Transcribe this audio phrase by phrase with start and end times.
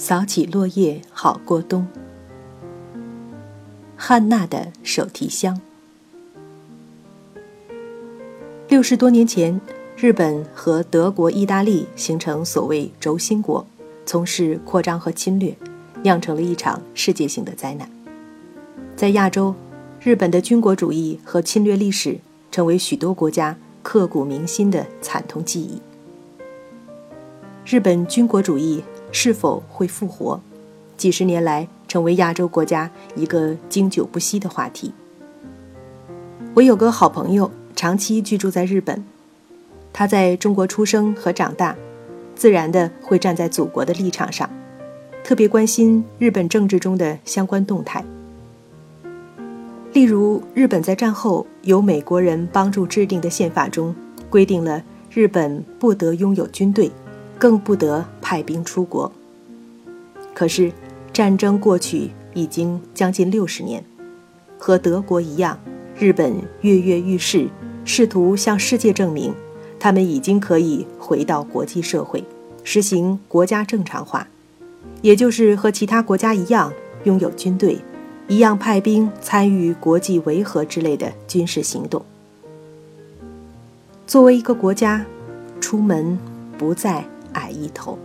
[0.00, 1.86] 扫起落叶好过冬。
[3.98, 5.60] 汉娜的手提箱。
[8.66, 9.60] 六十多年前，
[9.98, 13.66] 日本和德国、意大利形成所谓轴心国，
[14.06, 15.54] 从事扩张和侵略，
[16.02, 17.86] 酿成了一场世界性的灾难。
[18.96, 19.54] 在亚洲，
[20.00, 22.18] 日本的军国主义和侵略历史
[22.50, 25.82] 成为许多国家刻骨铭心的惨痛记忆。
[27.66, 28.82] 日本军国主义
[29.12, 30.40] 是否会复活？
[30.96, 34.92] 几十年来，成为亚洲国家一个经久不息的话题。
[36.54, 39.02] 我有个好朋友，长期居住在日本，
[39.92, 41.74] 他在中国出生和长大，
[42.34, 44.48] 自然的会站在祖国的立场上，
[45.24, 48.04] 特别关心日本政治中的相关动态。
[49.92, 53.94] 例如，日本在战后由美国人帮助制定的宪法中，
[54.28, 56.90] 规定了日本不得拥有军队，
[57.38, 59.10] 更不得派兵出国。
[60.32, 60.70] 可是，
[61.12, 63.84] 战争过去已经将近六十年，
[64.56, 65.58] 和德国一样，
[65.98, 67.48] 日本跃跃欲试，
[67.84, 69.34] 试图向世界证明，
[69.80, 72.22] 他们已经可以回到国际社会，
[72.62, 74.28] 实行国家正常化，
[75.02, 77.80] 也就是和其他国家一样拥有军队。
[78.28, 82.04] 一样派兵参与国际维和之类的军事行动。
[84.06, 85.04] 作为一个国家，
[85.60, 86.16] 出门
[86.56, 87.98] 不再矮一头。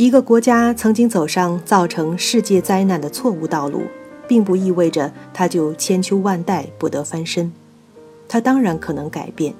[0.00, 3.82] 一个国家曾经走上造成世界灾难的错误道路，
[4.26, 7.52] 并不意味着它就千秋万代不得翻身。
[8.26, 9.52] 它当然可能改变，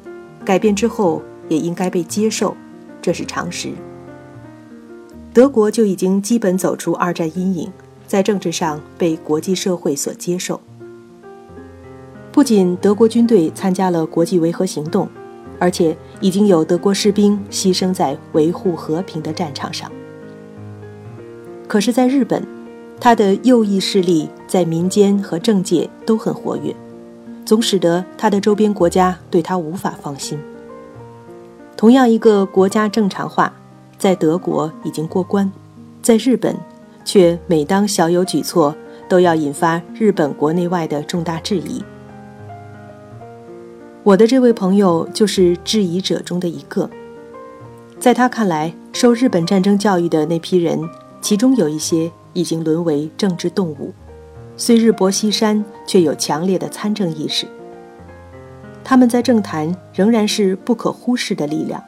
[0.43, 2.57] 改变之后也应该被接受，
[3.03, 3.73] 这是常识。
[5.35, 7.71] 德国就已经基本走出二战阴影，
[8.07, 10.59] 在政治上被国际社会所接受。
[12.33, 15.07] 不仅德国军队参加了国际维和行动，
[15.59, 19.93] 而且已经有德国士兵牺牲在维护和平的战场上。
[21.71, 22.45] 可是，在日本，
[22.99, 26.75] 他的右翼势力在民间和政界都很活跃，
[27.47, 30.37] 总使得他的周边国家对他无法放心。
[31.77, 33.53] 同样，一个国家正常化。
[33.97, 35.49] 在德国已经过关，
[36.03, 36.57] 在日本，
[37.05, 38.75] 却每当小有举措，
[39.09, 41.85] 都要引发日本国内外的重大质疑。
[44.03, 46.91] 我的这位朋友就是质疑者中的一个。
[48.01, 50.83] 在他看来，受日本战争教育的那批人，
[51.21, 53.93] 其中有一些已经沦为政治动物，
[54.57, 57.47] 虽日薄西山，却有强烈的参政意识。
[58.83, 61.83] 他们在政坛仍然是不可忽视的力量。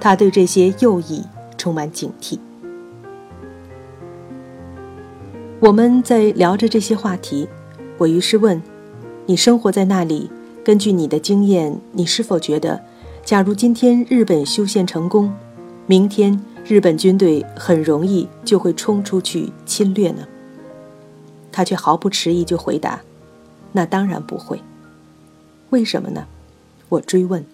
[0.00, 1.24] 他对这些右翼
[1.56, 2.38] 充满警惕。
[5.60, 7.48] 我们在聊着这些话题，
[7.96, 8.62] 我于是问
[9.26, 10.30] ：“你生活在那里？
[10.62, 12.80] 根据你的经验，你是否觉得，
[13.24, 15.32] 假如今天日本修宪成功，
[15.86, 20.28] 明天日本军队很容易就会冲出去侵略呢？”
[21.50, 23.00] 他却毫不迟疑就回答
[23.72, 24.60] ：“那当然不会。
[25.70, 26.26] 为什么呢？”
[26.90, 27.44] 我追问。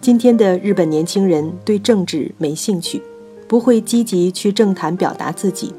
[0.00, 3.02] 今天的日本年轻人对政治没兴趣，
[3.48, 5.74] 不会积极去政坛表达自己。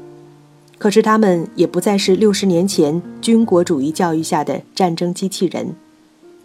[0.78, 5.74] 可是他们也不再是六十年前军国主义教育下的战争机器人，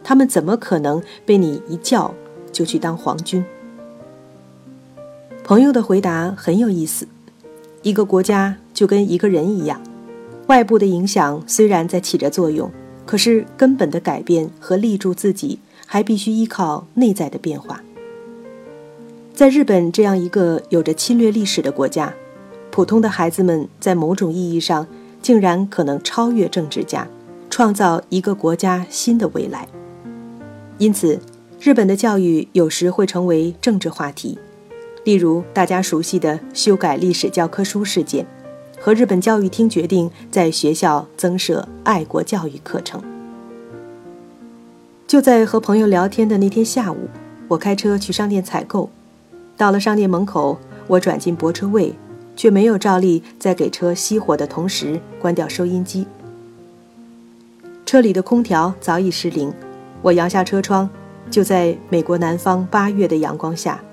[0.04, 2.14] 他们怎么可能被你一叫
[2.52, 3.44] 就去当皇军？
[5.44, 7.08] 朋友的回答很有意思。
[7.82, 9.82] 一个国家就跟一个人一样，
[10.48, 12.72] 外部的影响虽然在起着作用，
[13.06, 15.60] 可是根本的改变和立住自己。
[15.92, 17.84] 还必须依靠内在的变化。
[19.34, 22.14] 在日本这样一个有着侵略历史的国家，
[22.70, 24.88] 普通的孩子们在某种意义上
[25.22, 27.06] 竟然可能超越政治家，
[27.50, 29.68] 创造一个国家新的未来。
[30.78, 31.20] 因此，
[31.60, 34.40] 日本的教育有时会成为政治话题，
[35.04, 38.26] 例如大家熟悉的修改历史教科书事件，
[38.80, 43.02] 和日本教育厅决定在学校增设爱国教育课程。
[45.08, 47.10] 就在和朋友聊天的那天下午，
[47.48, 48.90] 我开车去商店采购。
[49.58, 50.58] 到了商店门口，
[50.88, 51.94] 我转进泊车位，
[52.36, 56.08] 却没有照例在给车熄火的同时关掉收音机。
[57.86, 59.52] 车里的空调早已失灵。
[60.02, 60.90] 我摇下车窗，
[61.30, 63.84] 就在美国南方八月的阳光下，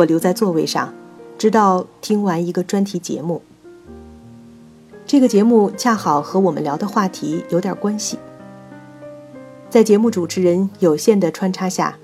[0.00, 0.94] 我留在座位上，
[1.36, 3.42] 直到听完一个专题节目。
[5.06, 8.18] 这个节目恰好和我们聊的话题有点关系。
[9.68, 11.98] 在节目主持人有限的穿插下，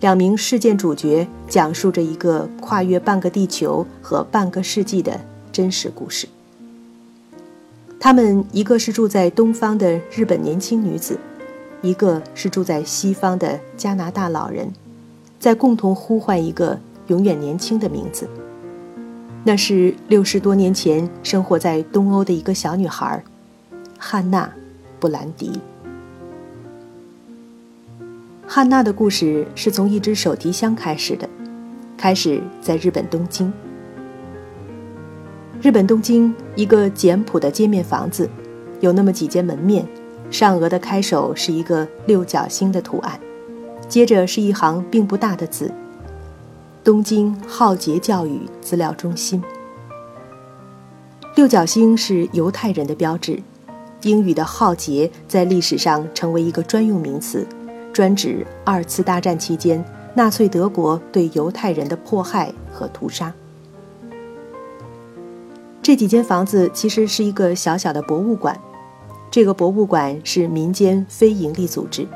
[0.00, 5.20] 两名事件主角讲述着一个跨越半个地球和半个世纪的
[5.52, 6.26] 真实故事。
[8.00, 11.16] 他们一个是住在东方的日本年轻女子，
[11.80, 14.72] 一个是住在西方的加拿大老人，
[15.38, 18.28] 在共同呼唤一个永远年轻的名字。
[19.44, 23.22] 那是六十多年前生活在东欧的一个小女孩，
[23.98, 24.44] 汉娜·
[24.98, 25.52] 布兰迪。
[28.46, 31.28] 汉娜的故事是从一只手提箱开始的，
[31.96, 33.52] 开始在日本东京。
[35.62, 38.28] 日本东京一个简朴的街面房子，
[38.80, 39.86] 有那么几间门面，
[40.30, 43.18] 上额的开首是一个六角星的图案，
[43.88, 45.72] 接着是一行并不大的字
[46.86, 49.42] ：“东京浩劫教育资料中心。”
[51.34, 53.42] 六角星是犹太人的标志，
[54.02, 57.44] 英语的“浩劫”在历史上成为一个专用名词，
[57.92, 59.84] 专指二次大战期间
[60.14, 63.34] 纳粹德国对犹太人的迫害和屠杀。
[65.82, 68.56] 这几间房子其实是一个小小的博物馆，
[69.28, 72.06] 这个博物馆是民间非营利组织，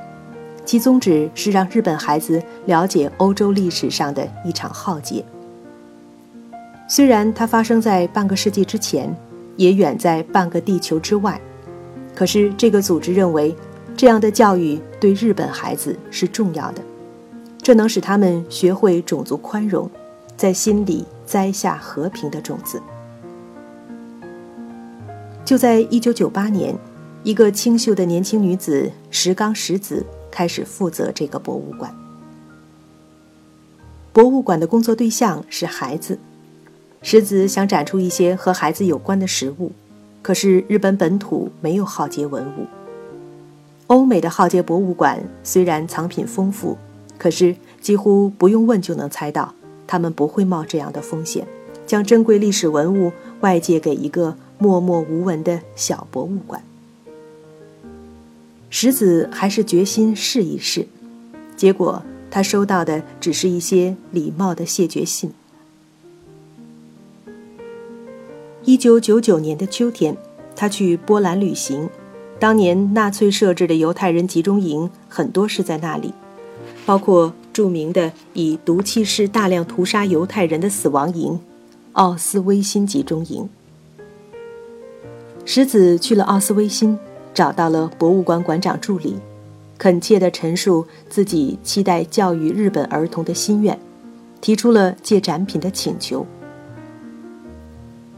[0.71, 5.25] 其宗旨是让日本孩子了解欧洲历史上的一场浩劫。
[6.89, 9.13] 虽然它发生在半个世纪之前，
[9.57, 11.41] 也远在半个地球之外，
[12.15, 13.53] 可是这个组织认为，
[13.97, 16.81] 这样的教育对日本孩子是重要的，
[17.61, 19.91] 这能使他们学会种族宽容，
[20.37, 22.81] 在心里栽下和平的种子。
[25.45, 26.73] 就在一九九八年，
[27.25, 31.95] 一个清秀的年轻女子石冈石子开始负责这个博物馆。
[34.13, 36.19] 博物馆的工作对象是孩子，
[37.03, 39.73] 石子想展出一些和孩子有关的实物，
[40.23, 42.67] 可是日本本土没有浩劫文物。
[43.87, 46.77] 欧美的浩劫博物馆虽然藏品丰富，
[47.19, 49.55] 可是几乎不用问就能猜到，
[49.87, 51.47] 他们不会冒这样的风险，
[51.87, 54.37] 将珍贵历史文物外借给一个。
[54.63, 56.63] 默默无闻的小博物馆，
[58.71, 60.87] 石子还是决心试一试，
[61.57, 65.33] 结果他收到的只是一些礼貌的谢绝信。
[68.65, 70.17] 一九九九年的秋天，
[70.55, 71.89] 他去波兰旅行，
[72.39, 76.15] 当年纳粹设置的犹太人集中营很多是在那里，
[76.87, 81.41] 包括著名的以毒气室大量屠杀犹太人的死亡营——
[81.95, 83.49] 奥斯威辛集中营。
[85.45, 86.97] 石子去了奥斯威辛，
[87.33, 89.17] 找到了博物馆馆长助理，
[89.79, 93.79] 恳切地陈述自己期待教育日本儿童的心愿，
[94.41, 96.27] 提出了借展品的请求。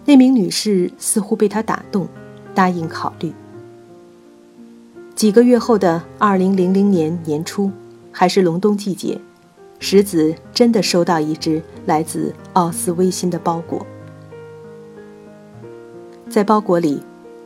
[0.05, 2.09] 那名女士似乎被他打动，
[2.55, 3.32] 答应考虑。
[5.14, 7.70] 几个月后的二零零零年年初，
[8.11, 9.20] 还是隆冬季节，
[9.79, 13.87] 石子真的收到一只来自奥斯威辛的包裹，
[16.29, 17.00] 在包裹里。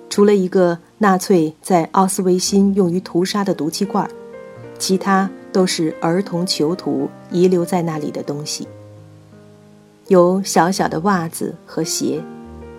[0.08, 4.08] 除了一个纳粹在奥斯维辛用于屠杀的毒气罐，
[4.78, 8.66] 其他都是儿童囚徒遗留在那里的东西。
[10.08, 12.22] 有小小的袜子和鞋，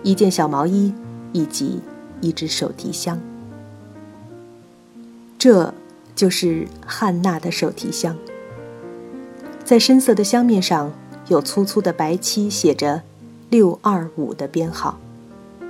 [0.02, 0.92] 一件小毛衣，
[1.32, 1.80] 以及
[2.20, 3.20] 一只手提箱。
[5.38, 5.72] 这
[6.16, 8.16] 就是汉娜的手提箱。
[9.64, 10.90] 在深色的箱面上
[11.28, 13.02] 有粗粗的白漆，写着
[13.50, 14.98] “六二五”的编号，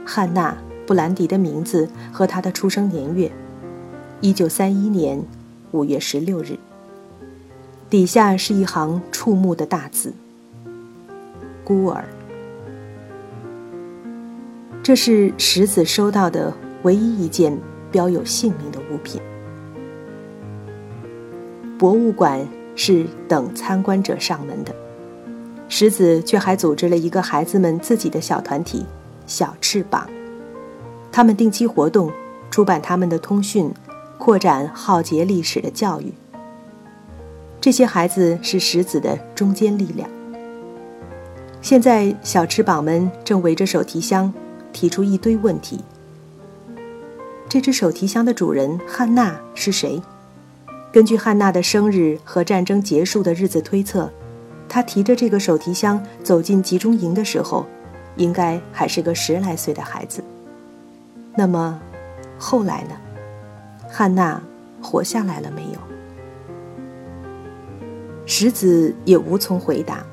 [0.06, 0.56] 汉娜。
[0.88, 3.30] 布兰迪的名字和他的出生年月，
[4.22, 5.22] 一九三一年
[5.72, 6.58] 五月十六日。
[7.90, 10.14] 底下是一行触目的大字
[11.62, 12.08] ：“孤儿。”
[14.82, 17.54] 这是石子收到的唯一一件
[17.92, 19.20] 标有姓名的物品。
[21.78, 24.74] 博物馆是等参观者上门的，
[25.68, 28.86] 石子却还组织了一个孩子们自己的小团体——
[29.28, 30.08] 小翅膀。
[31.10, 32.12] 他们定期活动，
[32.50, 33.72] 出版他们的通讯，
[34.18, 36.12] 扩展浩劫历史的教育。
[37.60, 40.08] 这些孩子是石子的中坚力量。
[41.60, 44.32] 现在，小翅膀们正围着手提箱，
[44.72, 45.80] 提出一堆问题。
[47.48, 50.00] 这只手提箱的主人汉娜是谁？
[50.92, 54.10] 根据汉娜的生日和战争结束的日子推测，
[54.68, 57.66] 她提着这个手提箱走进集中营的时候，
[58.16, 60.22] 应该还是个十来岁的孩子。
[61.38, 61.80] 那么，
[62.36, 62.96] 后来呢？
[63.88, 64.42] 汉娜
[64.82, 65.78] 活下来了没有？
[68.26, 70.04] 石子也无从回答，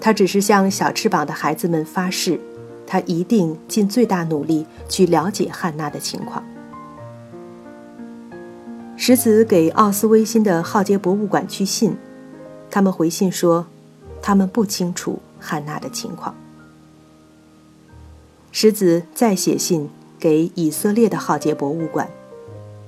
[0.00, 2.40] 他只是向小翅膀的孩子们发誓，
[2.84, 6.42] 他一定尽最大努力去了解汉娜的情况。
[8.96, 11.96] 石子给奥斯威辛的浩劫博物馆去信，
[12.68, 13.64] 他们回信说，
[14.20, 16.34] 他们不清楚汉娜的情况。
[18.50, 19.88] 石子再写信。
[20.26, 22.10] 给以色列的浩劫博物馆，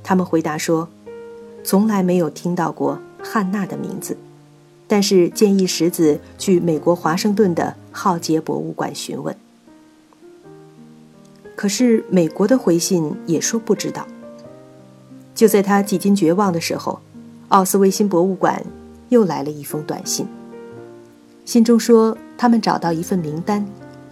[0.02, 0.88] 他们回答说，
[1.62, 4.16] 从来没有听到过汉娜的名字。
[4.88, 9.36] 但是建议石子去美国华盛顿的浩杰博物馆询问。
[11.54, 14.04] 可是美国的回信也说不知道。
[15.32, 16.98] 就在他几近绝望的时候，
[17.50, 18.60] 奥斯维辛博物馆
[19.10, 20.26] 又来了一封短信。
[21.44, 23.64] 信中说，他们找到一份名单，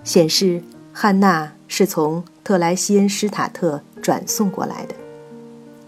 [0.05, 4.95] 显示汉娜是从特莱西恩施塔特转送过来的，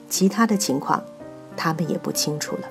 [0.08, 1.02] 其他的情况，
[1.56, 2.62] 他们也不清楚了。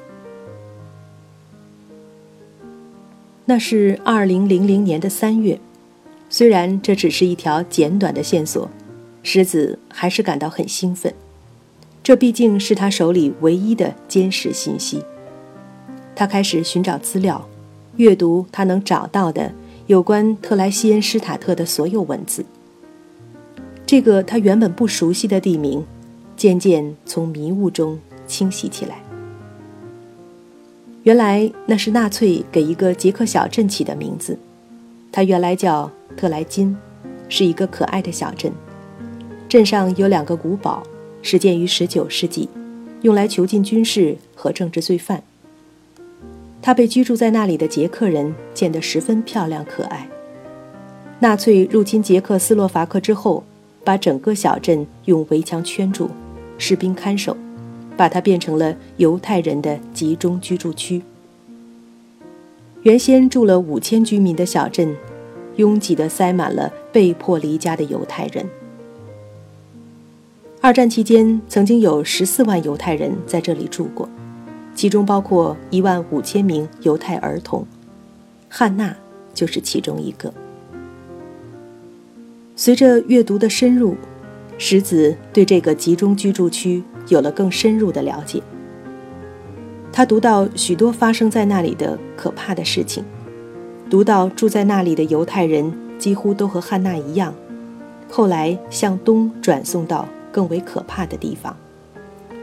[3.45, 5.57] 那是二零零零年的三月，
[6.29, 8.69] 虽然这只是一条简短的线索，
[9.23, 11.13] 石子还是感到很兴奋。
[12.03, 15.03] 这毕竟是他手里唯一的坚实信息。
[16.13, 17.47] 他开始寻找资料，
[17.95, 19.53] 阅读他能找到的
[19.85, 22.45] 有关特莱西恩施塔特的所有文字。
[23.87, 25.81] 这个他原本不熟悉的地名，
[26.35, 29.01] 渐渐从迷雾中清晰起来。
[31.03, 34.37] 原来那是纳粹给一个捷克小镇起的名字，
[35.09, 36.75] 它原来叫特莱金，
[37.29, 38.51] 是一个可爱的小镇。
[39.47, 40.83] 镇上有两个古堡，
[41.21, 42.49] 始建于十九世纪，
[43.03, 45.23] 用来囚禁军事和政治罪犯。
[46.61, 50.09] 它被居住在那里的捷克人建得十分漂亮可爱。
[51.21, 53.45] 纳粹入侵捷克斯洛伐克之后，
[53.87, 56.09] 把整个小镇用围墙圈住，
[56.57, 57.37] 士兵看守。
[57.95, 61.01] 把它变成了犹太人的集中居住区。
[62.83, 64.95] 原先住了五千居民的小镇，
[65.55, 68.45] 拥挤地塞满了被迫离家的犹太人。
[70.61, 74.07] 二战期间，曾经有十四万犹太人在这里住过，
[74.75, 77.65] 其中包括一万五千名犹太儿童，
[78.47, 78.95] 汉娜
[79.33, 80.31] 就是其中一个。
[82.59, 83.95] 随着阅读的深入，
[84.57, 86.83] 石子对这个集中居住区。
[87.09, 88.43] 有了更深入的了解，
[89.93, 93.01] 他读到许多发生在那里的可怕的事情，
[93.89, 97.33] 读到住在那里的犹太人几乎都和汉娜一样，
[98.09, 101.55] 后来向东转送到更为可怕的地方，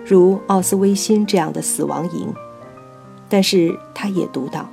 [0.06, 2.32] 如奥斯威辛这样的死亡营。
[3.28, 4.70] 但是他也读到，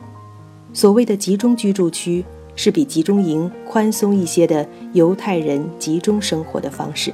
[0.71, 2.24] 所谓的集中居住区
[2.55, 7.13] 是比集中营宽松一些的犹太人集中生活的方式。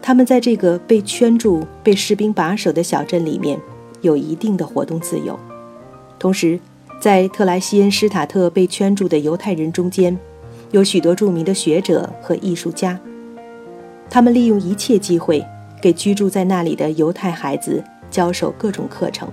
[0.00, 3.58] 他们在这个被圈住、被士兵把守的小镇里面，
[4.02, 5.38] 有一定的活动自由。
[6.18, 6.58] 同时，
[7.00, 10.16] 在特莱西恩施塔特被圈住的犹太人中间，
[10.70, 12.98] 有许多著名的学者和艺术家。
[14.08, 15.44] 他们利用一切机会，
[15.82, 19.28] 给居住在那里的犹太孩子教授各种课程。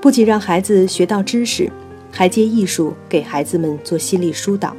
[0.00, 1.70] 不仅让孩子学到知识，
[2.10, 4.76] 还借艺术给孩子们做心理疏导。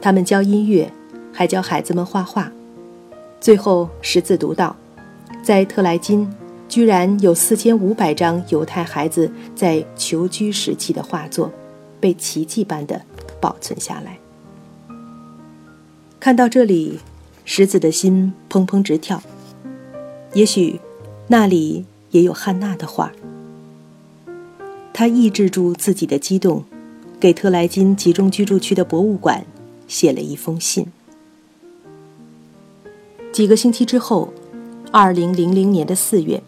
[0.00, 0.90] 他们教音乐。
[1.32, 2.50] 还教孩子们画画，
[3.40, 4.76] 最后识字读到，
[5.44, 6.28] 在特莱金，
[6.68, 11.50] 居然有四千五百张犹太孩子在囚居时期的画作，
[12.00, 13.00] 被奇迹般的
[13.40, 14.18] 保存下来。
[16.18, 16.98] 看到这里，
[17.44, 19.22] 石子的心砰砰直跳。
[20.34, 20.80] 也许，
[21.28, 23.12] 那里也有汉娜的画。
[24.92, 26.64] 他抑制住自己的激动，
[27.18, 29.44] 给特莱金集中居住区的博物馆
[29.88, 30.86] 写了一封信。
[33.32, 34.32] 几个星期之后，
[34.90, 36.42] 二零零零年的四月，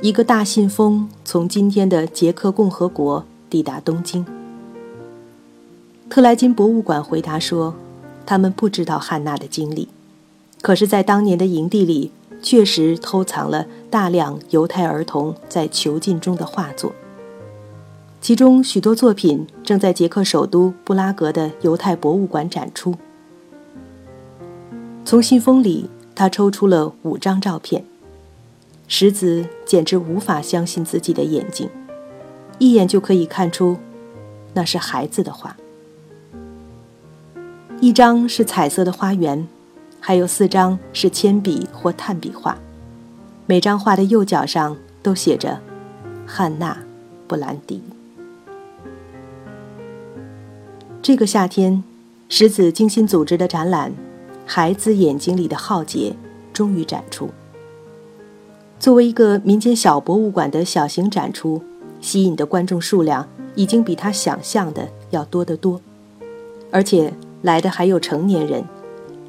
[0.00, 4.24] 一个大信封从今天的捷克共和国抵达东京。
[6.10, 7.74] 特莱金博物馆回答说，
[8.26, 9.88] 他们不知道汉娜的经历，
[10.60, 12.10] 可是，在当年的营地里，
[12.42, 16.92] 确实偷藏了大量犹太儿童在囚禁中的画作，
[18.22, 22.94] 其中许多作品正在捷克首都布拉格的犹太博物馆展出。
[25.04, 25.90] 从信封里。
[26.14, 27.82] 他抽出了五张照片，
[28.86, 31.68] 石子简直无法相信自己的眼睛，
[32.58, 33.78] 一眼就可以看出，
[34.52, 35.56] 那是孩子的画。
[37.80, 39.48] 一张是彩色的花园，
[39.98, 42.58] 还有四张是铅笔或炭笔画，
[43.46, 45.58] 每张画的右脚上都写着
[46.26, 46.74] “汉娜·
[47.26, 47.82] 布兰迪”。
[51.02, 51.82] 这个夏天，
[52.28, 53.92] 石子精心组织的展览。
[54.46, 56.14] 孩子眼睛里的浩劫
[56.52, 57.28] 终于展出。
[58.78, 61.60] 作为一个民间小博物馆的小型展出，
[62.00, 65.80] 吸引的观众数量已经比他想象的要多得多，
[66.70, 68.62] 而且来的还有成年人。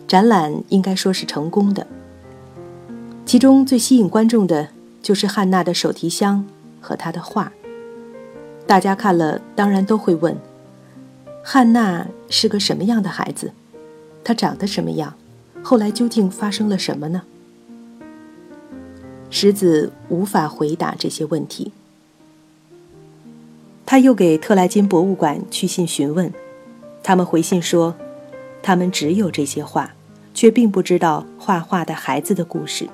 [0.08, 1.88] 展览应该说是成功的。
[3.26, 4.68] 其中最吸引观众的
[5.02, 6.46] 就是汉娜的手提箱
[6.80, 7.52] 和她的画。
[8.68, 10.38] 大家看了当然都会问：
[11.46, 13.52] 汉娜是个什么样的孩子？
[14.24, 15.14] 他长得什么样？
[15.62, 17.24] 后来究竟发生了什么呢？
[19.30, 21.74] 石子无法回答这些问题。
[23.86, 26.32] 他又给特莱金博物馆去信询问，
[27.04, 27.94] 他们回信说，
[28.62, 29.94] 他们只有这些画，
[30.34, 32.88] 却并不知道画画的孩子的故事。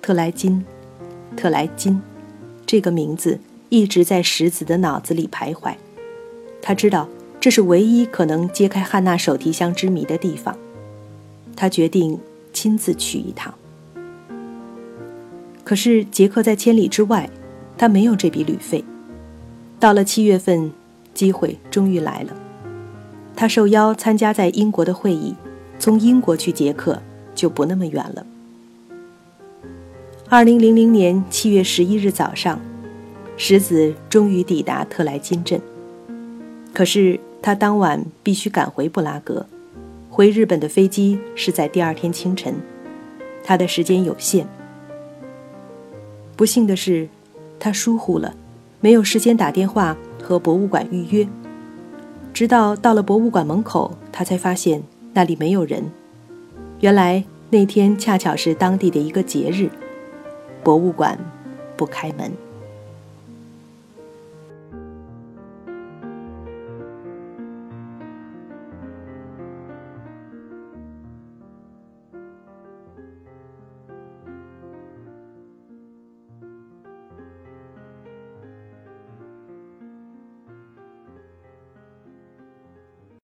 [0.00, 0.64] 特莱金，
[1.36, 2.00] 特莱金，
[2.64, 5.74] 这个名字一直在石子的脑子里徘徊。
[6.62, 7.08] 他知道
[7.40, 10.56] 这是唯一可能揭开汉娜手提箱之谜的地方。
[11.56, 12.18] 他决定
[12.52, 13.54] 亲自去一趟。
[15.64, 17.30] 可是杰克在千里之外，
[17.78, 18.84] 他没有这笔旅费。
[19.78, 20.72] 到了七月份，
[21.14, 22.36] 机会终于来了。
[23.36, 25.34] 他受邀参加在英国的会议，
[25.78, 27.00] 从英国去捷克
[27.34, 28.26] 就不那么远了。
[30.28, 32.60] 二零零零年七月十一日早上，
[33.36, 35.60] 石子终于抵达特莱金镇。
[36.72, 39.46] 可是他当晚必须赶回布拉格，
[40.08, 42.54] 回日本的飞机是在第二天清晨，
[43.42, 44.46] 他的时间有限。
[46.36, 47.08] 不幸的是，
[47.58, 48.34] 他疏忽了，
[48.80, 51.28] 没有事先打电话和博物馆预约。
[52.32, 55.84] 直到到了博物馆门口，他才发现那里没有人。
[56.80, 59.68] 原来那天恰巧是当地的一个节日。
[60.62, 61.18] 博物馆
[61.76, 62.30] 不开门。